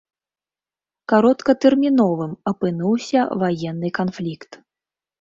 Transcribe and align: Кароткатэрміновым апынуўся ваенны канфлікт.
Кароткатэрміновым 1.13 2.33
апынуўся 2.55 3.19
ваенны 3.47 3.97
канфлікт. 4.03 4.51